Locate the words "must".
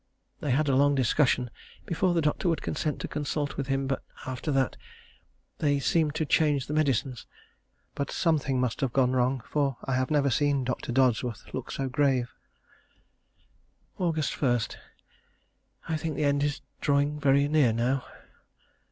8.59-8.81